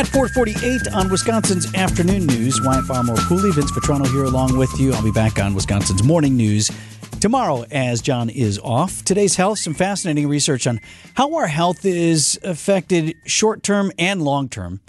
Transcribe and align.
At 0.00 0.06
448 0.06 0.94
on 0.94 1.10
Wisconsin's 1.10 1.74
afternoon 1.74 2.24
news, 2.24 2.58
Wyatt 2.62 2.86
Farmer 2.86 3.14
Cooley, 3.16 3.50
Vince 3.50 3.70
Vitrano 3.70 4.06
here 4.06 4.24
along 4.24 4.56
with 4.56 4.80
you. 4.80 4.94
I'll 4.94 5.04
be 5.04 5.12
back 5.12 5.38
on 5.38 5.52
Wisconsin's 5.52 6.02
morning 6.02 6.38
news 6.38 6.70
tomorrow 7.20 7.66
as 7.70 8.00
John 8.00 8.30
is 8.30 8.58
off. 8.60 9.04
Today's 9.04 9.36
health, 9.36 9.58
some 9.58 9.74
fascinating 9.74 10.26
research 10.26 10.66
on 10.66 10.80
how 11.16 11.34
our 11.34 11.48
health 11.48 11.84
is 11.84 12.40
affected 12.42 13.14
short 13.26 13.62
term 13.62 13.92
and 13.98 14.22
long 14.22 14.48
term 14.48 14.80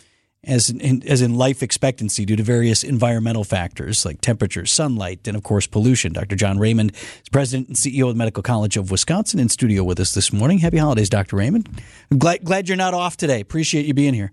as 0.46 0.70
in, 0.70 1.05
as 1.05 1.21
in 1.21 1.36
life 1.36 1.62
expectancy 1.62 2.23
due 2.23 2.38
to 2.38 2.43
various 2.43 2.82
environmental 2.82 3.43
factors 3.43 4.05
like 4.05 4.21
temperature, 4.21 4.66
sunlight, 4.66 5.28
and 5.28 5.36
of 5.36 5.43
course 5.43 5.68
pollution. 5.68 6.14
Dr. 6.14 6.38
John 6.38 6.57
Raymond 6.57 6.93
is 6.93 7.30
president 7.30 7.68
and 7.68 7.75
CEO 7.75 8.07
of 8.07 8.16
the 8.16 8.18
Medical 8.18 8.43
College 8.43 8.78
of 8.78 8.91
Wisconsin 8.91 9.41
in 9.41 9.50
studio 9.50 9.84
with 9.84 10.00
us 10.00 10.14
this 10.14 10.32
morning. 10.32 10.59
Happy 10.59 10.78
holidays, 10.78 11.09
Dr. 11.09 11.36
Raymond. 11.36 11.68
I'm 12.09 12.18
glad, 12.18 12.46
glad 12.46 12.70
you're 12.70 12.78
not 12.78 12.93
off 12.93 13.18
today. 13.18 13.42
Appreciate 13.42 13.86
you 13.86 13.93
being 13.93 14.14
here. 14.14 14.32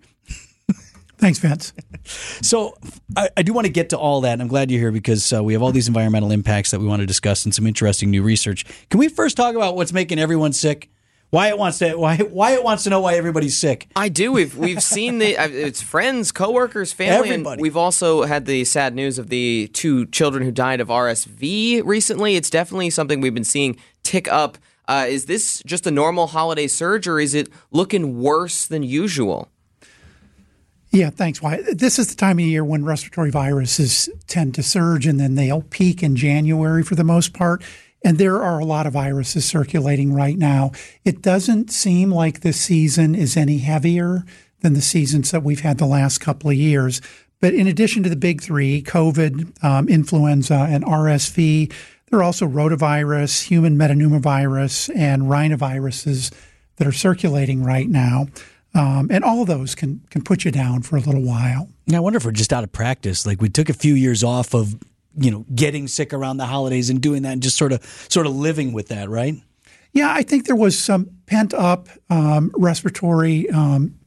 Thanks, 1.18 1.38
Vince. 1.40 1.72
So, 2.04 2.77
I, 3.16 3.28
I, 3.36 3.42
do 3.42 3.52
want 3.52 3.66
to 3.66 3.72
get 3.72 3.90
to 3.90 3.98
all 3.98 4.20
that. 4.20 4.40
I'm 4.40 4.46
glad 4.46 4.70
you're 4.70 4.80
here 4.80 4.92
because 4.92 5.32
uh, 5.32 5.42
we 5.42 5.52
have 5.52 5.62
all 5.62 5.72
these 5.72 5.88
environmental 5.88 6.30
impacts 6.30 6.70
that 6.70 6.80
we 6.80 6.86
want 6.86 7.00
to 7.00 7.06
discuss 7.06 7.45
and 7.45 7.52
some 7.54 7.66
interesting 7.66 8.10
new 8.10 8.22
research. 8.22 8.64
Can 8.88 8.98
we 9.00 9.09
first 9.09 9.36
talk 9.36 9.56
about 9.56 9.74
what's 9.74 9.92
making 9.92 10.18
everyone 10.18 10.52
sick? 10.52 10.90
Wyatt 11.30 11.59
wants 11.59 11.78
to 11.80 11.95
why 11.95 12.16
Wyatt 12.16 12.64
wants 12.64 12.84
to 12.84 12.90
know 12.90 13.00
why 13.00 13.14
everybody's 13.14 13.59
sick. 13.59 13.88
I 13.95 14.09
do. 14.09 14.32
We've 14.32 14.56
we've 14.56 14.82
seen 14.82 15.18
the 15.18 15.32
it's 15.32 15.82
friends, 15.82 16.32
coworkers, 16.32 16.92
family, 16.92 17.28
Everybody. 17.30 17.54
and 17.54 17.60
we've 17.60 17.76
also 17.76 18.23
had 18.23 18.46
the 18.46 18.64
sad 18.64 18.95
news 18.95 19.18
of 19.18 19.28
the 19.28 19.68
two 19.74 20.06
children 20.06 20.42
who 20.42 20.50
died 20.50 20.80
of 20.80 20.88
RSV 20.88 21.82
recently. 21.84 22.37
It's 22.37 22.48
definitely 22.48 22.88
something 22.90 23.20
we've 23.20 23.34
been 23.34 23.45
seeing 23.45 23.76
tick 24.02 24.26
up. 24.32 24.56
Uh, 24.87 25.04
is 25.06 25.26
this 25.26 25.62
just 25.66 25.87
a 25.87 25.90
normal 25.90 26.28
holiday 26.28 26.66
surge, 26.66 27.06
or 27.06 27.20
is 27.20 27.34
it 27.34 27.50
looking 27.70 28.23
worse 28.23 28.66
than 28.66 28.82
usual? 28.82 29.50
Yeah, 30.90 31.10
thanks. 31.10 31.40
This 31.72 31.98
is 31.98 32.08
the 32.08 32.16
time 32.16 32.38
of 32.38 32.44
year 32.44 32.64
when 32.64 32.84
respiratory 32.84 33.30
viruses 33.30 34.08
tend 34.26 34.54
to 34.54 34.62
surge, 34.62 35.06
and 35.06 35.20
then 35.20 35.34
they'll 35.34 35.62
peak 35.62 36.02
in 36.02 36.16
January 36.16 36.82
for 36.82 36.94
the 36.94 37.04
most 37.04 37.34
part. 37.34 37.62
And 38.04 38.16
there 38.16 38.42
are 38.42 38.58
a 38.58 38.64
lot 38.64 38.86
of 38.86 38.94
viruses 38.94 39.44
circulating 39.44 40.14
right 40.14 40.38
now. 40.38 40.72
It 41.04 41.20
doesn't 41.20 41.70
seem 41.70 42.10
like 42.10 42.40
this 42.40 42.60
season 42.60 43.14
is 43.14 43.36
any 43.36 43.59
heavier 43.59 44.24
than 44.60 44.72
the 44.72 44.80
seasons 44.80 45.30
that 45.30 45.42
we've 45.42 45.60
had 45.60 45.78
the 45.78 45.86
last 45.86 46.18
couple 46.18 46.48
of 46.48 46.56
years. 46.56 47.02
But 47.40 47.54
in 47.54 47.66
addition 47.66 48.02
to 48.04 48.09
the 48.09 48.16
big 48.16 48.40
three, 48.40 48.82
COVID, 48.82 49.62
um, 49.62 49.88
influenza, 49.88 50.66
and 50.70 50.84
RSV, 50.84 51.72
there 52.10 52.20
are 52.20 52.24
also 52.24 52.46
rotavirus, 52.46 53.44
human 53.44 53.76
metapneumovirus, 53.76 54.90
and 54.96 55.24
rhinoviruses 55.24 56.32
that 56.76 56.86
are 56.86 56.92
circulating 56.92 57.62
right 57.62 57.88
now. 57.88 58.28
Um, 58.79 59.09
and 59.10 59.24
all 59.24 59.45
those 59.45 59.74
can 59.74 60.01
can 60.09 60.23
put 60.23 60.45
you 60.45 60.52
down 60.52 60.82
for 60.82 60.96
a 60.96 61.01
little 61.01 61.23
while. 61.23 61.68
Yeah, 61.87 61.96
I 61.96 62.01
wonder 62.01 62.16
if 62.16 62.24
we're 62.24 62.30
just 62.30 62.52
out 62.52 62.62
of 62.62 62.71
practice. 62.71 63.26
Like 63.26 63.43
we 63.43 63.48
took 63.48 63.68
a 63.68 63.74
few 63.74 63.95
years 63.95 64.22
off 64.22 64.54
of 64.54 64.76
you 65.16 65.32
know 65.32 65.44
getting 65.53 65.88
sick 65.88 66.12
around 66.12 66.37
the 66.37 66.47
holidays 66.47 66.88
and 66.88 67.00
doing 67.00 67.22
that 67.22 67.32
and 67.32 67.43
just 67.43 67.56
sort 67.56 67.72
of 67.72 67.82
sort 68.09 68.26
of 68.26 68.37
living 68.37 68.72
with 68.72 68.88
that, 68.88 69.09
right? 69.09 69.34
Yeah, 69.93 70.12
I 70.15 70.22
think 70.22 70.47
there 70.47 70.54
was 70.54 70.78
some 70.78 71.10
pent 71.26 71.53
up 71.54 71.88
um, 72.09 72.53
respiratory 72.56 73.50
um, 73.50 73.99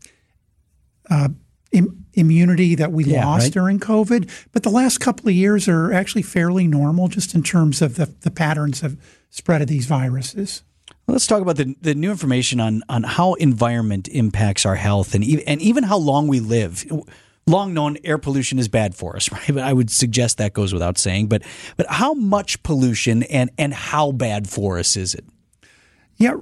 uh, 1.09 1.29
Im- 1.73 2.05
immunity 2.13 2.75
that 2.75 2.93
we 2.93 3.03
yeah, 3.03 3.25
lost 3.25 3.43
right? 3.43 3.53
during 3.53 3.79
COVID, 3.79 4.29
but 4.53 4.63
the 4.63 4.69
last 4.69 4.99
couple 4.99 5.27
of 5.27 5.35
years 5.35 5.67
are 5.67 5.91
actually 5.91 6.21
fairly 6.21 6.65
normal, 6.65 7.09
just 7.09 7.35
in 7.35 7.43
terms 7.43 7.81
of 7.81 7.95
the, 7.95 8.05
the 8.21 8.31
patterns 8.31 8.83
of 8.83 8.97
spread 9.29 9.61
of 9.61 9.67
these 9.67 9.85
viruses. 9.85 10.63
Let's 11.07 11.27
talk 11.27 11.41
about 11.41 11.57
the, 11.57 11.75
the 11.81 11.95
new 11.95 12.11
information 12.11 12.59
on, 12.59 12.83
on 12.87 13.03
how 13.03 13.33
environment 13.33 14.07
impacts 14.07 14.65
our 14.65 14.75
health 14.75 15.13
and 15.13 15.23
even, 15.23 15.47
and 15.47 15.61
even 15.61 15.83
how 15.83 15.97
long 15.97 16.27
we 16.27 16.39
live 16.39 16.85
long 17.47 17.73
known 17.73 17.97
air 18.03 18.17
pollution 18.17 18.59
is 18.59 18.67
bad 18.67 18.95
for 18.95 19.15
us, 19.15 19.31
right? 19.31 19.47
But 19.47 19.63
I 19.63 19.73
would 19.73 19.89
suggest 19.89 20.37
that 20.37 20.53
goes 20.53 20.73
without 20.73 20.97
saying. 20.97 21.27
But 21.27 21.43
but 21.77 21.87
how 21.89 22.13
much 22.13 22.61
pollution 22.63 23.23
and 23.23 23.49
and 23.57 23.73
how 23.73 24.11
bad 24.11 24.49
for 24.49 24.79
us 24.79 24.95
is 24.95 25.13
it? 25.13 25.25
Yeah, 26.17 26.35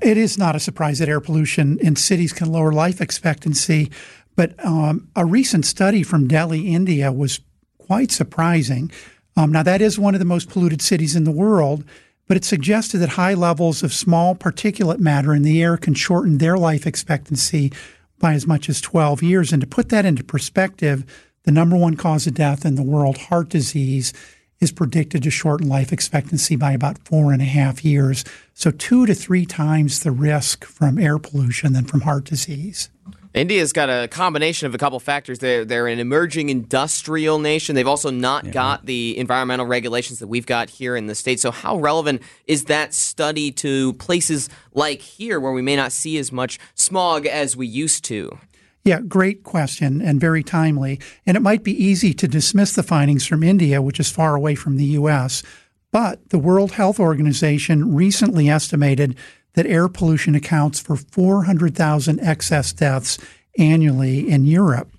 it 0.00 0.16
is 0.16 0.38
not 0.38 0.54
a 0.54 0.60
surprise 0.60 1.00
that 1.00 1.08
air 1.08 1.20
pollution 1.20 1.78
in 1.80 1.96
cities 1.96 2.32
can 2.32 2.52
lower 2.52 2.72
life 2.72 3.00
expectancy. 3.00 3.90
But 4.36 4.54
um, 4.64 5.08
a 5.16 5.24
recent 5.24 5.64
study 5.64 6.02
from 6.02 6.28
Delhi, 6.28 6.72
India, 6.72 7.10
was 7.10 7.40
quite 7.78 8.10
surprising. 8.10 8.90
Um, 9.36 9.50
now, 9.50 9.64
that 9.64 9.82
is 9.82 9.98
one 9.98 10.14
of 10.14 10.20
the 10.20 10.24
most 10.24 10.48
polluted 10.48 10.80
cities 10.80 11.16
in 11.16 11.24
the 11.24 11.32
world, 11.32 11.84
but 12.26 12.36
it 12.36 12.44
suggested 12.44 12.98
that 12.98 13.10
high 13.10 13.34
levels 13.34 13.82
of 13.82 13.92
small 13.92 14.34
particulate 14.34 14.98
matter 14.98 15.34
in 15.34 15.42
the 15.42 15.62
air 15.62 15.76
can 15.76 15.94
shorten 15.94 16.38
their 16.38 16.56
life 16.56 16.86
expectancy 16.86 17.72
by 18.18 18.32
as 18.32 18.46
much 18.46 18.68
as 18.68 18.80
12 18.80 19.22
years. 19.22 19.52
And 19.52 19.60
to 19.60 19.66
put 19.66 19.90
that 19.90 20.06
into 20.06 20.24
perspective, 20.24 21.04
the 21.44 21.52
number 21.52 21.76
one 21.76 21.96
cause 21.96 22.26
of 22.26 22.34
death 22.34 22.64
in 22.64 22.74
the 22.74 22.82
world, 22.82 23.18
heart 23.18 23.50
disease, 23.50 24.12
is 24.60 24.72
predicted 24.72 25.22
to 25.22 25.30
shorten 25.30 25.68
life 25.68 25.92
expectancy 25.92 26.56
by 26.56 26.72
about 26.72 26.98
four 27.04 27.32
and 27.32 27.42
a 27.42 27.46
half 27.46 27.84
years. 27.84 28.24
So, 28.54 28.70
two 28.70 29.04
to 29.04 29.14
three 29.14 29.44
times 29.44 30.00
the 30.00 30.10
risk 30.10 30.64
from 30.64 30.98
air 30.98 31.18
pollution 31.18 31.74
than 31.74 31.84
from 31.84 32.02
heart 32.02 32.24
disease. 32.24 32.88
India's 33.34 33.72
got 33.72 33.90
a 33.90 34.06
combination 34.06 34.68
of 34.68 34.74
a 34.76 34.78
couple 34.78 35.00
factors. 35.00 35.40
They're, 35.40 35.64
they're 35.64 35.88
an 35.88 35.98
emerging 35.98 36.50
industrial 36.50 37.40
nation. 37.40 37.74
They've 37.74 37.86
also 37.86 38.10
not 38.10 38.44
yeah. 38.44 38.52
got 38.52 38.86
the 38.86 39.18
environmental 39.18 39.66
regulations 39.66 40.20
that 40.20 40.28
we've 40.28 40.46
got 40.46 40.70
here 40.70 40.94
in 40.94 41.08
the 41.08 41.16
States. 41.16 41.42
So, 41.42 41.50
how 41.50 41.76
relevant 41.78 42.22
is 42.46 42.66
that 42.66 42.94
study 42.94 43.50
to 43.52 43.92
places 43.94 44.48
like 44.72 45.00
here 45.00 45.40
where 45.40 45.52
we 45.52 45.62
may 45.62 45.74
not 45.74 45.90
see 45.90 46.16
as 46.18 46.30
much 46.30 46.60
smog 46.74 47.26
as 47.26 47.56
we 47.56 47.66
used 47.66 48.04
to? 48.04 48.38
Yeah, 48.84 49.00
great 49.00 49.42
question 49.42 50.00
and 50.00 50.20
very 50.20 50.44
timely. 50.44 51.00
And 51.26 51.36
it 51.36 51.40
might 51.40 51.64
be 51.64 51.72
easy 51.72 52.14
to 52.14 52.28
dismiss 52.28 52.74
the 52.74 52.82
findings 52.82 53.26
from 53.26 53.42
India, 53.42 53.82
which 53.82 53.98
is 53.98 54.10
far 54.10 54.36
away 54.36 54.54
from 54.54 54.76
the 54.76 54.84
U.S. 54.84 55.42
But 55.90 56.28
the 56.28 56.38
World 56.38 56.72
Health 56.72 57.00
Organization 57.00 57.94
recently 57.94 58.48
estimated 58.48 59.16
that 59.54 59.66
air 59.66 59.88
pollution 59.88 60.34
accounts 60.34 60.80
for 60.80 60.96
400,000 60.96 62.20
excess 62.20 62.72
deaths 62.72 63.18
annually 63.58 64.28
in 64.28 64.44
Europe. 64.46 64.90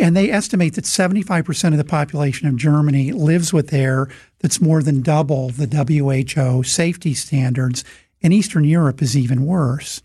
And 0.00 0.16
they 0.16 0.30
estimate 0.30 0.74
that 0.74 0.84
75% 0.84 1.72
of 1.72 1.76
the 1.76 1.84
population 1.84 2.48
of 2.48 2.56
Germany 2.56 3.12
lives 3.12 3.52
with 3.52 3.72
air 3.72 4.08
that's 4.40 4.60
more 4.60 4.82
than 4.82 5.02
double 5.02 5.50
the 5.50 5.66
WHO 5.66 6.62
safety 6.62 7.12
standards, 7.12 7.84
and 8.22 8.32
Eastern 8.32 8.64
Europe 8.64 9.02
is 9.02 9.16
even 9.16 9.44
worse. 9.44 10.02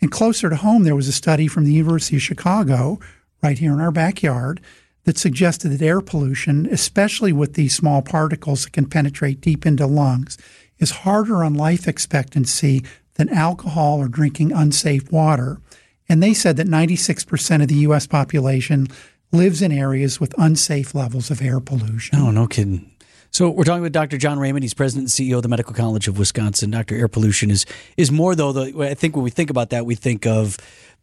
And 0.00 0.12
closer 0.12 0.50
to 0.50 0.56
home, 0.56 0.84
there 0.84 0.94
was 0.94 1.08
a 1.08 1.12
study 1.12 1.48
from 1.48 1.64
the 1.64 1.72
University 1.72 2.16
of 2.16 2.22
Chicago, 2.22 3.00
right 3.42 3.58
here 3.58 3.72
in 3.72 3.80
our 3.80 3.90
backyard, 3.90 4.60
that 5.04 5.16
suggested 5.16 5.70
that 5.70 5.82
air 5.82 6.02
pollution, 6.02 6.66
especially 6.70 7.32
with 7.32 7.54
these 7.54 7.74
small 7.74 8.02
particles 8.02 8.64
that 8.64 8.74
can 8.74 8.84
penetrate 8.84 9.40
deep 9.40 9.64
into 9.64 9.86
lungs, 9.86 10.36
is 10.78 10.90
harder 10.90 11.42
on 11.42 11.54
life 11.54 11.88
expectancy 11.88 12.84
than 13.18 13.28
alcohol 13.28 13.98
or 13.98 14.08
drinking 14.08 14.52
unsafe 14.52 15.12
water. 15.12 15.60
And 16.08 16.22
they 16.22 16.32
said 16.32 16.56
that 16.56 16.66
96% 16.66 17.62
of 17.62 17.68
the 17.68 17.74
U.S. 17.74 18.06
population 18.06 18.86
lives 19.30 19.60
in 19.60 19.70
areas 19.70 20.18
with 20.18 20.34
unsafe 20.38 20.94
levels 20.94 21.30
of 21.30 21.42
air 21.42 21.60
pollution. 21.60 22.18
Oh, 22.18 22.30
no 22.30 22.46
kidding. 22.46 22.90
So 23.30 23.50
we're 23.50 23.64
talking 23.64 23.82
with 23.82 23.92
Dr. 23.92 24.16
John 24.16 24.38
Raymond. 24.38 24.64
He's 24.64 24.72
president 24.72 25.18
and 25.18 25.28
CEO 25.28 25.36
of 25.36 25.42
the 25.42 25.48
Medical 25.48 25.74
College 25.74 26.08
of 26.08 26.18
Wisconsin. 26.18 26.70
Dr. 26.70 26.96
Air 26.96 27.08
pollution 27.08 27.50
is 27.50 27.66
is 27.98 28.10
more 28.10 28.34
though. 28.34 28.52
The, 28.52 28.88
I 28.90 28.94
think 28.94 29.14
when 29.14 29.22
we 29.22 29.30
think 29.30 29.50
about 29.50 29.68
that, 29.70 29.84
we 29.84 29.94
think 29.94 30.26
of 30.26 30.56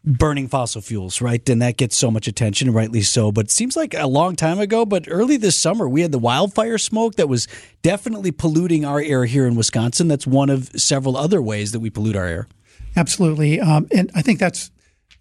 burning 0.06 0.48
fossil 0.48 0.82
fuels, 0.82 1.20
right? 1.20 1.48
And 1.50 1.62
that 1.62 1.78
gets 1.78 1.98
so 1.98 2.12
much 2.12 2.28
attention, 2.28 2.72
rightly 2.72 3.02
so. 3.02 3.32
But 3.32 3.46
it 3.46 3.52
seems 3.52 3.76
like 3.76 3.96
a 3.96 4.08
long 4.08 4.36
time 4.36 4.60
ago, 4.60 4.86
but 4.86 5.06
early 5.10 5.38
this 5.38 5.58
summer, 5.58 5.90
we 5.90 6.02
had 6.02 6.12
the 6.12 6.20
wildfire 6.20 6.78
smoke 6.78 7.16
that 7.16 7.28
was 7.28 7.48
definitely 7.82 8.32
polluting 8.32 8.86
our 8.86 9.00
air 9.00 9.26
here 9.26 9.48
in 9.48 9.56
Wisconsin. 9.56 10.08
That's 10.08 10.28
one 10.28 10.50
of 10.50 10.70
several 10.80 11.18
other 11.18 11.42
ways 11.42 11.72
that 11.72 11.80
we 11.80 11.90
pollute 11.90 12.16
our 12.16 12.26
air. 12.26 12.48
Absolutely. 12.96 13.60
Um, 13.60 13.88
and 13.92 14.12
I 14.16 14.22
think 14.22 14.40
that's 14.40 14.72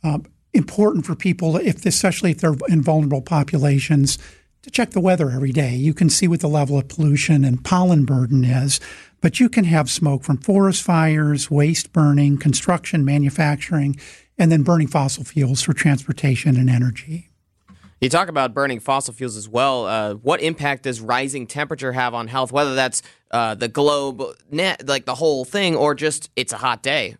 um, 0.03 0.27
important 0.53 1.07
for 1.07 1.15
people, 1.15 1.57
if 1.57 1.85
especially 1.87 2.33
if 2.33 2.39
they're 2.39 2.57
in 2.69 2.83
vulnerable 2.83 3.23
populations, 3.23 4.19
to 4.63 4.71
check 4.71 4.91
the 4.91 5.01
weather 5.01 5.31
every 5.31 5.53
day. 5.53 5.75
You 5.75 5.93
can 5.93 6.09
see 6.09 6.27
what 6.27 6.41
the 6.41 6.49
level 6.49 6.79
of 6.79 6.89
pollution 6.89 7.45
and 7.45 7.63
pollen 7.63 8.05
burden 8.05 8.45
is, 8.45 8.81
but 9.21 9.39
you 9.39 9.49
can 9.49 9.65
have 9.65 9.91
smoke 9.91 10.25
from 10.25 10.39
forest 10.39 10.83
fires, 10.83 11.51
waste 11.51 11.93
burning, 11.93 12.39
construction, 12.39 13.05
manufacturing 13.05 13.97
and 14.39 14.51
then 14.51 14.63
burning 14.63 14.89
fossil 14.89 15.25
fuels 15.25 15.63
for 15.63 15.73
transportation 15.73 16.57
and 16.57 16.69
energy. 16.69 17.31
You 18.01 18.11
talk 18.11 18.29
about 18.29 18.53
burning 18.53 18.81
fossil 18.81 19.15
fuels 19.15 19.37
as 19.37 19.49
well. 19.49 19.87
Uh, 19.87 20.15
what 20.15 20.43
impact 20.43 20.83
does 20.83 21.01
rising 21.01 21.47
temperature 21.47 21.93
have 21.93 22.13
on 22.13 22.29
health, 22.29 22.53
whether 22.53 22.75
that's 22.75 23.03
uh, 23.31 23.55
the 23.55 23.69
globe, 23.69 24.23
net, 24.51 24.87
like 24.87 25.07
the 25.07 25.15
whole 25.15 25.45
thing, 25.45 25.75
or 25.75 25.95
just 25.95 26.31
it's 26.37 26.53
a 26.53 26.59
hot 26.59 26.83
day? 26.83 27.17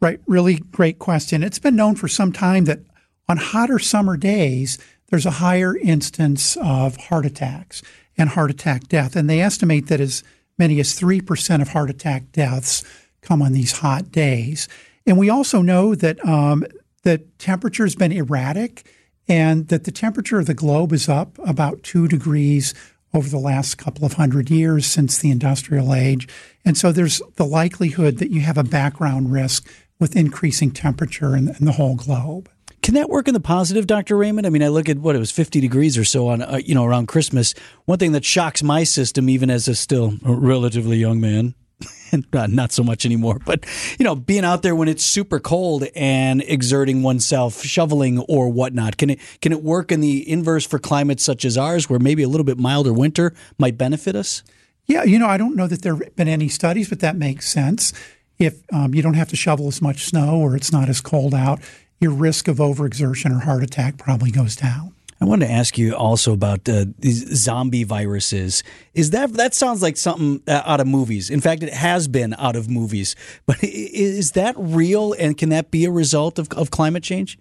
Right. 0.00 0.20
Really 0.26 0.56
great 0.56 0.98
question. 0.98 1.42
It's 1.42 1.58
been 1.58 1.74
known 1.74 1.96
for 1.96 2.06
some 2.06 2.32
time 2.32 2.66
that 2.66 2.80
on 3.28 3.38
hotter 3.38 3.78
summer 3.78 4.16
days, 4.16 4.78
there's 5.08 5.26
a 5.26 5.32
higher 5.32 5.76
instance 5.76 6.56
of 6.62 6.96
heart 6.96 7.26
attacks 7.26 7.82
and 8.16 8.30
heart 8.30 8.50
attack 8.50 8.88
death. 8.88 9.16
And 9.16 9.28
they 9.28 9.40
estimate 9.40 9.88
that 9.88 10.00
as 10.00 10.22
many 10.58 10.78
as 10.80 10.98
3% 10.98 11.62
of 11.62 11.68
heart 11.68 11.90
attack 11.90 12.32
deaths 12.32 12.84
come 13.22 13.42
on 13.42 13.52
these 13.52 13.78
hot 13.78 14.12
days. 14.12 14.68
And 15.06 15.18
we 15.18 15.30
also 15.30 15.62
know 15.62 15.94
that 15.94 16.24
um, 16.26 16.64
the 17.02 17.18
temperature 17.38 17.84
has 17.84 17.94
been 17.94 18.12
erratic 18.12 18.90
and 19.28 19.68
that 19.68 19.84
the 19.84 19.92
temperature 19.92 20.38
of 20.38 20.46
the 20.46 20.54
globe 20.54 20.92
is 20.92 21.08
up 21.08 21.38
about 21.44 21.82
two 21.82 22.08
degrees 22.08 22.74
over 23.14 23.28
the 23.28 23.38
last 23.38 23.78
couple 23.78 24.04
of 24.04 24.14
hundred 24.14 24.50
years 24.50 24.86
since 24.86 25.18
the 25.18 25.30
industrial 25.30 25.94
age. 25.94 26.28
And 26.64 26.76
so 26.76 26.92
there's 26.92 27.22
the 27.36 27.46
likelihood 27.46 28.18
that 28.18 28.30
you 28.30 28.40
have 28.42 28.58
a 28.58 28.64
background 28.64 29.32
risk 29.32 29.68
with 29.98 30.16
increasing 30.16 30.70
temperature 30.70 31.34
in, 31.34 31.48
in 31.48 31.64
the 31.64 31.72
whole 31.72 31.96
globe. 31.96 32.50
Can 32.82 32.94
that 32.94 33.08
work 33.08 33.26
in 33.26 33.34
the 33.34 33.40
positive, 33.40 33.86
Dr. 33.86 34.16
Raymond? 34.16 34.46
I 34.46 34.50
mean, 34.50 34.62
I 34.62 34.68
look 34.68 34.88
at 34.88 34.98
what 34.98 35.16
it 35.16 35.18
was 35.18 35.30
50 35.30 35.60
degrees 35.60 35.96
or 35.96 36.04
so 36.04 36.28
on, 36.28 36.42
uh, 36.42 36.60
you 36.64 36.74
know, 36.74 36.84
around 36.84 37.08
Christmas. 37.08 37.54
One 37.86 37.98
thing 37.98 38.12
that 38.12 38.24
shocks 38.24 38.62
my 38.62 38.84
system, 38.84 39.28
even 39.28 39.50
as 39.50 39.66
a 39.66 39.74
still 39.74 40.14
relatively 40.22 40.98
young 40.98 41.20
man, 41.20 41.54
not 42.32 42.72
so 42.72 42.82
much 42.82 43.04
anymore, 43.04 43.38
but 43.44 43.64
you 43.98 44.04
know, 44.04 44.14
being 44.14 44.44
out 44.44 44.62
there 44.62 44.74
when 44.74 44.88
it's 44.88 45.04
super 45.04 45.38
cold 45.38 45.84
and 45.94 46.42
exerting 46.42 47.02
oneself, 47.02 47.62
shoveling 47.62 48.20
or 48.20 48.48
whatnot, 48.48 48.96
can 48.96 49.10
it 49.10 49.20
can 49.40 49.52
it 49.52 49.62
work 49.62 49.92
in 49.92 50.00
the 50.00 50.28
inverse 50.30 50.66
for 50.66 50.78
climates 50.78 51.22
such 51.22 51.44
as 51.44 51.58
ours, 51.58 51.90
where 51.90 51.98
maybe 51.98 52.22
a 52.22 52.28
little 52.28 52.44
bit 52.44 52.58
milder 52.58 52.92
winter 52.92 53.34
might 53.58 53.76
benefit 53.76 54.16
us? 54.16 54.42
Yeah, 54.86 55.02
you 55.02 55.18
know, 55.18 55.26
I 55.26 55.36
don't 55.36 55.56
know 55.56 55.66
that 55.66 55.82
there 55.82 55.96
have 55.96 56.16
been 56.16 56.28
any 56.28 56.48
studies, 56.48 56.88
but 56.88 57.00
that 57.00 57.16
makes 57.16 57.50
sense. 57.52 57.92
If 58.38 58.62
um, 58.72 58.94
you 58.94 59.02
don't 59.02 59.14
have 59.14 59.28
to 59.30 59.36
shovel 59.36 59.66
as 59.66 59.82
much 59.82 60.04
snow 60.04 60.38
or 60.38 60.54
it's 60.54 60.70
not 60.70 60.88
as 60.88 61.00
cold 61.00 61.34
out, 61.34 61.60
your 62.00 62.12
risk 62.12 62.48
of 62.48 62.58
overexertion 62.58 63.34
or 63.34 63.40
heart 63.40 63.62
attack 63.62 63.98
probably 63.98 64.30
goes 64.30 64.54
down. 64.54 64.95
I 65.20 65.24
wanted 65.24 65.46
to 65.46 65.52
ask 65.52 65.78
you 65.78 65.94
also 65.94 66.32
about 66.32 66.68
uh, 66.68 66.86
these 66.98 67.26
zombie 67.34 67.84
viruses. 67.84 68.62
Is 68.92 69.10
that 69.10 69.32
that 69.34 69.54
sounds 69.54 69.80
like 69.80 69.96
something 69.96 70.42
uh, 70.46 70.62
out 70.66 70.80
of 70.80 70.86
movies? 70.86 71.30
In 71.30 71.40
fact, 71.40 71.62
it 71.62 71.72
has 71.72 72.06
been 72.06 72.34
out 72.38 72.54
of 72.54 72.68
movies. 72.68 73.16
But 73.46 73.56
is 73.62 74.32
that 74.32 74.54
real, 74.58 75.14
and 75.14 75.36
can 75.38 75.48
that 75.48 75.70
be 75.70 75.84
a 75.86 75.90
result 75.90 76.38
of, 76.38 76.48
of 76.52 76.70
climate 76.70 77.02
change? 77.02 77.38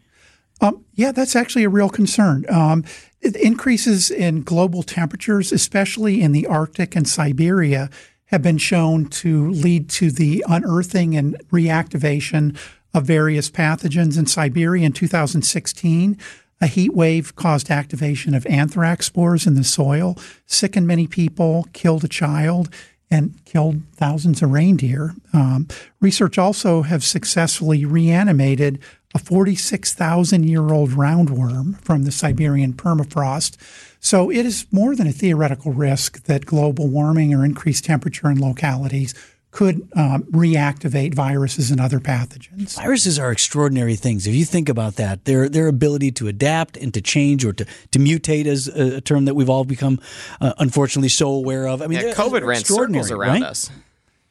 Um, 0.61 0.85
yeah, 0.93 1.11
that's 1.11 1.35
actually 1.35 1.65
a 1.65 1.69
real 1.69 1.89
concern. 1.89 2.45
Um, 2.49 2.85
increases 3.21 4.09
in 4.09 4.43
global 4.43 4.83
temperatures, 4.83 5.51
especially 5.51 6.21
in 6.21 6.31
the 6.31 6.47
Arctic 6.47 6.95
and 6.95 7.07
Siberia, 7.07 7.89
have 8.27 8.41
been 8.41 8.57
shown 8.57 9.05
to 9.07 9.51
lead 9.51 9.89
to 9.89 10.11
the 10.11 10.43
unearthing 10.47 11.15
and 11.15 11.35
reactivation 11.51 12.57
of 12.93 13.03
various 13.05 13.51
pathogens 13.51 14.17
in 14.17 14.25
Siberia 14.25 14.85
in 14.85 14.93
2016. 14.93 16.17
A 16.61 16.67
heat 16.67 16.93
wave 16.93 17.35
caused 17.35 17.69
activation 17.69 18.33
of 18.33 18.45
anthrax 18.47 19.07
spores 19.07 19.45
in 19.45 19.55
the 19.55 19.63
soil, 19.63 20.17
sickened 20.45 20.87
many 20.87 21.05
people, 21.05 21.67
killed 21.73 22.03
a 22.03 22.07
child, 22.07 22.69
and 23.11 23.43
killed 23.45 23.81
thousands 23.93 24.41
of 24.41 24.51
reindeer. 24.51 25.13
Um, 25.33 25.67
research 26.01 26.37
also 26.37 26.81
have 26.83 27.03
successfully 27.03 27.85
reanimated 27.85 28.79
a 29.13 29.19
46,000 29.19 30.43
year 30.43 30.73
old 30.73 30.91
roundworm 30.91 31.79
from 31.81 32.03
the 32.03 32.11
Siberian 32.11 32.73
permafrost. 32.73 33.57
So 33.99 34.29
it 34.29 34.45
is 34.45 34.65
more 34.71 34.95
than 34.95 35.07
a 35.07 35.13
theoretical 35.13 35.71
risk 35.71 36.23
that 36.23 36.45
global 36.45 36.87
warming 36.87 37.33
or 37.33 37.45
increased 37.45 37.85
temperature 37.85 38.29
in 38.29 38.39
localities 38.39 39.13
could 39.55 39.87
um, 39.95 40.23
reactivate 40.23 41.13
viruses 41.13 41.71
and 41.71 41.79
other 41.79 42.01
pathogens. 42.01 42.75
Viruses 42.75 43.17
are 43.17 43.31
extraordinary 43.31 43.95
things. 43.95 44.27
If 44.27 44.35
you 44.35 44.43
think 44.43 44.67
about 44.67 44.97
that, 44.97 45.23
their 45.23 45.47
their 45.47 45.67
ability 45.67 46.11
to 46.11 46.27
adapt 46.27 46.75
and 46.75 46.93
to 46.93 47.01
change 47.01 47.45
or 47.45 47.53
to, 47.53 47.65
to 47.91 47.99
mutate 47.99 48.47
is 48.47 48.67
a, 48.67 48.99
term 48.99 49.23
that 49.23 49.33
we've 49.33 49.49
all 49.49 49.63
become 49.63 50.01
uh, 50.41 50.51
unfortunately 50.57 51.07
so 51.07 51.29
aware 51.29 51.69
of. 51.69 51.81
I 51.81 51.87
mean, 51.87 52.01
yeah, 52.01 52.13
COVID 52.13 52.45
ran 52.45 52.65
circles 52.65 53.09
around 53.09 53.29
right? 53.29 53.43
us. 53.43 53.71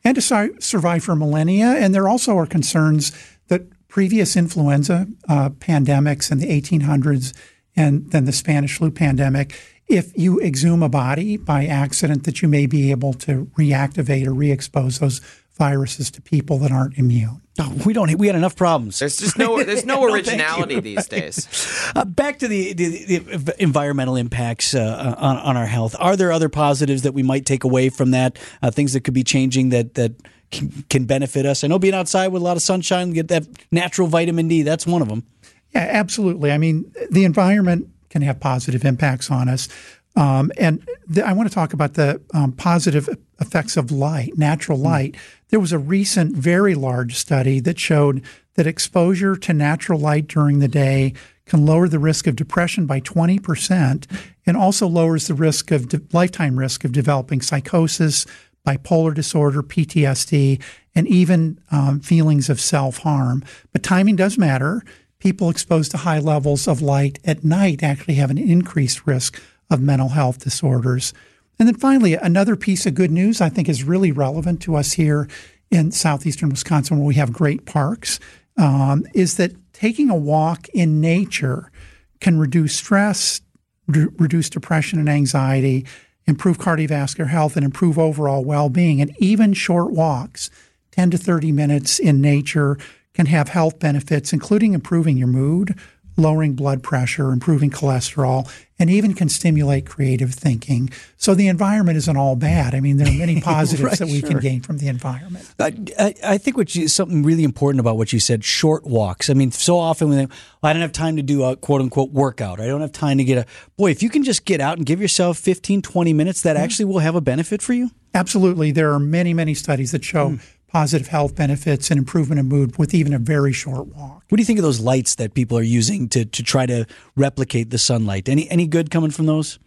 And 0.05 0.15
to 0.15 0.21
su- 0.21 0.57
survive 0.61 1.03
for 1.03 1.17
millennia. 1.17 1.69
And 1.69 1.95
there 1.95 2.07
also 2.07 2.37
are 2.37 2.47
concerns 2.47 3.11
that 3.49 3.63
previous 3.89 4.37
influenza 4.37 5.07
uh, 5.27 5.49
pandemics 5.49 6.31
in 6.31 6.37
the 6.37 6.49
1800s 6.49 7.33
and 7.77 8.11
then 8.11 8.27
the 8.27 8.33
Spanish 8.33 8.77
flu 8.77 8.91
pandemic 8.91 9.59
if 9.89 10.17
you 10.17 10.41
exhume 10.41 10.83
a 10.83 10.89
body 10.89 11.37
by 11.37 11.67
accident, 11.67 12.25
that 12.25 12.43
you 12.43 12.49
may 12.49 12.67
be 12.67 12.91
able 12.91 13.13
to 13.15 13.47
reactivate 13.59 14.27
or 14.27 14.33
re-expose 14.33 14.99
those 14.99 15.21
viruses 15.57 16.11
to 16.11 16.23
people 16.23 16.59
that 16.59 16.73
aren't 16.73 16.99
immune. 16.99 17.41
Oh, 17.61 17.73
we 17.87 17.93
don't. 17.93 18.13
We 18.19 18.27
had 18.27 18.35
enough 18.35 18.57
problems. 18.57 18.99
There's 18.99 19.17
just 19.17 19.39
no. 19.39 19.63
There's 19.63 19.85
no, 19.85 20.05
originality 20.13 20.81
these 20.81 21.07
days. 21.07 21.93
Uh, 21.95 22.05
back 22.05 22.41
to 22.41 22.49
the, 22.49 22.73
the, 22.73 23.19
the 23.19 23.63
environmental 23.63 24.17
impacts 24.17 24.75
uh, 24.75 25.15
on, 25.17 25.37
on, 25.37 25.57
our 25.57 25.67
health. 25.67 25.95
Are 26.01 26.17
there 26.17 26.33
other 26.33 26.49
positives 26.49 27.03
that 27.03 27.13
we 27.15 27.23
might 27.23 27.47
take 27.47 27.63
away 27.63 27.91
from 27.91 28.11
that? 28.11 28.39
Uh, 28.61 28.73
things 28.73 28.95
that 28.95 29.03
could 29.03 29.15
be 29.15 29.23
changing 29.23 29.69
that 29.69 29.95
that 29.95 30.15
can, 30.51 30.85
can 30.91 31.05
benefit 31.05 31.47
us. 31.47 31.63
I 31.63 31.69
know 31.69 31.79
being 31.79 31.95
outside 31.95 32.29
with 32.29 32.43
a 32.43 32.45
lot 32.45 32.57
of 32.57 32.63
sunshine, 32.63 33.13
get 33.13 33.29
that 33.29 33.47
natural 33.71 34.09
vitamin 34.09 34.49
D. 34.49 34.63
That's 34.63 34.87
one 34.87 35.03
of 35.03 35.09
them. 35.09 35.25
Yeah, 35.73 35.87
absolutely. 35.91 36.51
I 36.51 36.59
mean, 36.59 36.93
the 37.11 37.25
environment 37.25 37.89
can 38.15 38.23
have 38.23 38.39
positive 38.39 38.85
impacts 38.85 39.29
on 39.29 39.49
us. 39.49 39.69
Um, 40.15 40.53
and 40.57 40.89
I 41.25 41.33
want 41.33 41.49
to 41.49 41.55
talk 41.55 41.73
about 41.73 41.95
the 41.95 42.23
um, 42.33 42.53
positive 42.53 43.09
effects 43.41 43.77
of 43.77 43.91
light, 43.91 44.39
natural 44.39 44.79
hmm. 44.79 44.85
light. 44.85 45.17
There 45.49 45.59
was 45.59 45.73
a 45.73 45.81
recent, 45.81 46.37
very 46.37 46.77
large 46.77 47.17
study 47.17 47.59
that 47.61 47.77
showed 47.77 48.23
that 48.55 48.69
exposure 48.69 49.35
to 49.35 49.53
natural 49.53 49.99
light 49.99 50.29
during 50.29 50.61
the 50.61 50.69
day 50.69 51.13
can 51.45 51.67
lower 51.67 51.89
the 51.89 51.99
risk 51.99 52.29
of 52.29 52.37
depression 52.37 52.87
by 52.87 53.01
20% 53.01 54.07
and 54.47 54.57
also 54.57 54.87
lowers 54.87 55.27
the 55.27 55.35
risk 55.35 55.73
of 55.73 55.89
de- 55.89 56.01
lifetime 56.13 56.57
risk 56.57 56.85
of 56.85 56.93
developing 56.93 57.43
psychosis, 57.43 58.27
bipolar 58.65 59.13
disorder, 59.13 59.61
PTSD, 59.61 60.63
and 60.95 61.09
even 61.09 61.59
um, 61.73 61.99
feelings 61.99 62.49
of 62.49 62.61
self 62.61 62.99
harm. 62.99 63.43
But 63.73 63.83
timing 63.83 64.15
does 64.15 64.39
matter 64.39 64.85
people 65.25 65.49
exposed 65.49 65.91
to 65.91 65.97
high 65.97 66.19
levels 66.19 66.69
of 66.69 66.83
light 66.83 67.19
at 67.25 67.43
night 67.43 67.83
actually 67.83 68.13
have 68.13 68.31
an 68.31 68.37
increased 68.37 69.07
risk 69.07 69.43
of 69.71 69.81
mental 69.81 70.11
health 70.11 70.39
disorders. 70.39 71.15
And 71.59 71.67
then 71.67 71.77
finally, 71.77 72.13
another 72.13 72.57
piece 72.57 72.85
of 72.85 72.95
good 72.95 73.11
news 73.11 73.41
I 73.41 73.49
think 73.49 73.67
is 73.67 73.85
really 73.85 74.13
relevant 74.13 74.61
to 74.63 74.77
us 74.77 74.93
here 74.93 75.27
in 75.71 75.93
southeastern 75.93 76.51
Wisconsin, 76.51 76.99
where 76.99 77.07
we 77.07 77.15
have 77.15 77.33
great 77.33 77.65
parks, 77.65 78.21
um, 78.59 79.07
is 79.15 79.39
that 79.39 79.53
taking 79.73 80.11
a 80.11 80.15
walk 80.15 80.69
in 80.75 81.01
nature 81.01 81.73
can 82.21 82.39
reduce 82.39 82.77
stress, 82.77 83.41
re- 83.87 84.09
reduce 84.19 84.51
depression 84.51 84.99
and 84.99 85.09
anxiety, 85.09 85.87
improve 86.27 86.59
cardiovascular 86.59 87.29
health, 87.29 87.57
and 87.57 87.65
improve 87.65 87.99
overall 87.99 88.45
well 88.45 88.69
being. 88.69 89.01
And 89.01 89.17
even 89.19 89.55
short 89.55 89.91
walks, 89.91 90.51
10 90.91 91.13
to 91.13 91.19
30 91.19 91.51
minutes 91.51 91.99
in 91.99 92.21
nature, 92.21 92.77
can 93.15 93.27
have 93.27 93.49
health 93.49 93.79
benefits, 93.79 94.33
including 94.33 94.75
improving 94.75 95.17
your 95.17 95.29
mood, 95.29 95.79
lowering 96.17 96.55
blood 96.55 96.83
pressure, 96.83 97.33
improving 97.33 97.71
cholesterol, 97.71 98.51
and 98.79 98.91
even 98.91 99.15
can 99.15 99.29
stimulate 99.29 99.87
creative 99.87 100.33
thinking. 100.33 100.91
So 101.17 101.35
the 101.35 101.49
environment 101.49 101.97
isn't 101.97 102.17
all 102.17 102.37
bad. 102.37 102.75
I 102.75 102.81
mean, 102.81 102.97
there 102.97 103.09
are 103.09 103.19
many 103.19 103.41
positives 103.43 103.83
right, 103.83 103.99
that 103.99 104.07
we 104.07 104.21
sure. 104.21 104.31
can 104.31 104.39
gain 104.39 104.61
from 104.61 104.79
the 104.79 104.89
environment. 104.89 105.49
I, 105.59 106.15
I 106.25 106.39
think 106.39 106.57
what 106.57 106.75
you, 106.75 106.89
something 106.89 107.23
really 107.23 107.45
important 107.45 107.81
about 107.81 107.97
what 107.97 108.13
you 108.13 108.21
said, 108.21 108.45
short 108.45 108.85
walks. 108.85 109.31
I 109.31 109.35
mean, 109.35 109.51
so 109.51 109.79
often 109.79 110.09
we 110.09 110.17
think, 110.17 110.31
well, 110.63 110.71
I 110.71 110.73
don't 110.73 110.83
have 110.83 110.93
time 110.93 111.17
to 111.17 111.23
do 111.23 111.45
a 111.45 111.57
quote 111.57 111.81
unquote 111.81 112.11
workout. 112.11 112.61
I 112.61 112.67
don't 112.67 112.81
have 112.81 112.93
time 112.93 113.19
to 113.19 113.25
get 113.25 113.39
a, 113.39 113.47
boy, 113.77 113.91
if 113.91 114.03
you 114.03 114.11
can 114.11 114.23
just 114.23 114.45
get 114.45 114.61
out 114.61 114.77
and 114.77 114.87
give 114.87 115.01
yourself 115.01 115.39
15, 115.39 115.83
20 115.83 116.13
minutes, 116.13 116.43
that 116.43 116.57
mm-hmm. 116.57 116.65
actually 116.65 116.87
will 116.87 117.01
have 117.01 117.15
a 117.15 117.21
benefit 117.21 117.63
for 117.63 117.73
you? 117.73 117.91
Absolutely. 118.13 118.71
There 118.71 118.93
are 118.93 119.01
many, 119.01 119.35
many 119.35 119.55
studies 119.55 119.93
that 119.93 120.05
show 120.05 120.31
mm 120.31 120.41
positive 120.75 121.07
health 121.07 121.37
benefits 121.37 121.89
and 121.93 121.99
improvement 121.99 122.41
in 122.41 122.49
mood 122.49 122.77
with 122.79 122.93
even 122.93 123.15
a 123.15 123.19
very 123.19 123.53
short 123.53 123.87
walk. 123.95 124.25
What 124.29 124.37
do 124.37 124.41
you 124.43 124.45
think 124.45 124.59
of 124.59 124.65
those 124.65 124.81
lights 124.81 125.15
that 125.15 125.33
people 125.33 125.57
are 125.57 125.63
using 125.63 126.09
to, 126.09 126.25
to 126.25 126.43
try 126.43 126.67
to 126.67 126.85
replicate 127.15 127.71
the 127.71 127.79
sunlight? 127.79 128.29
Any 128.29 128.51
any 128.51 128.67
good 128.67 128.91
coming 128.91 129.13
from 129.13 129.27
those? 129.27 129.61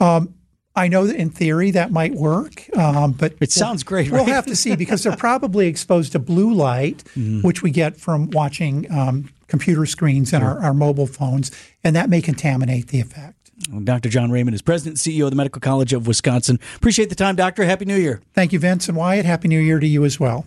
Um, 0.00 0.34
I 0.74 0.88
know 0.88 1.06
that 1.06 1.16
in 1.16 1.28
theory 1.28 1.70
that 1.72 1.90
might 1.90 2.14
work, 2.14 2.64
um, 2.78 3.12
but 3.12 3.34
it 3.42 3.52
sounds 3.52 3.82
great. 3.82 4.10
Right? 4.10 4.24
We'll 4.24 4.34
have 4.34 4.46
to 4.46 4.56
see 4.56 4.74
because 4.74 5.02
they're 5.02 5.16
probably 5.16 5.66
exposed 5.66 6.12
to 6.12 6.18
blue 6.18 6.54
light, 6.54 6.98
mm-hmm. 7.14 7.42
which 7.42 7.62
we 7.62 7.70
get 7.70 7.98
from 7.98 8.30
watching 8.30 8.90
um, 8.90 9.28
computer 9.48 9.84
screens 9.84 10.32
and 10.32 10.40
sure. 10.40 10.50
our, 10.50 10.60
our 10.60 10.74
mobile 10.74 11.06
phones, 11.06 11.50
and 11.84 11.94
that 11.94 12.08
may 12.08 12.22
contaminate 12.22 12.88
the 12.88 13.00
effect. 13.00 13.37
Dr. 13.84 14.08
John 14.08 14.30
Raymond 14.30 14.54
is 14.54 14.62
President 14.62 15.04
and 15.04 15.14
CEO 15.14 15.24
of 15.24 15.30
the 15.30 15.36
Medical 15.36 15.60
College 15.60 15.92
of 15.92 16.06
Wisconsin. 16.06 16.58
Appreciate 16.76 17.08
the 17.08 17.14
time, 17.14 17.36
Doctor. 17.36 17.64
Happy 17.64 17.84
New 17.84 17.96
Year. 17.96 18.20
Thank 18.34 18.52
you, 18.52 18.58
Vince 18.58 18.88
and 18.88 18.96
Wyatt. 18.96 19.24
Happy 19.24 19.48
New 19.48 19.60
Year 19.60 19.80
to 19.80 19.86
you 19.86 20.04
as 20.04 20.20
well. 20.20 20.46